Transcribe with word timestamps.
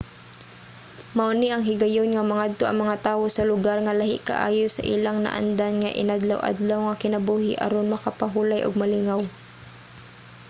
mao 1.17 1.31
ni 1.39 1.47
ang 1.51 1.63
higayon 1.69 2.09
nga 2.11 2.27
mangadto 2.31 2.63
ang 2.67 2.77
mga 2.83 2.95
tawo 3.07 3.23
sa 3.31 3.47
lugar 3.51 3.77
nga 3.83 3.97
lahi 3.99 4.17
kaayo 4.29 4.65
sa 4.71 4.85
ilang 4.93 5.17
naandan 5.21 5.73
nga 5.81 5.95
inadlaw-adlaw 6.01 6.79
nga 6.83 6.99
kinabuhi 7.03 7.51
aron 7.65 7.87
makapahulay 7.93 8.61
ug 8.63 8.79
malingaw 8.81 9.21